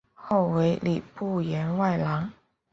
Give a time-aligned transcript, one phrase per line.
[0.27, 2.33] 召为礼部员外郎。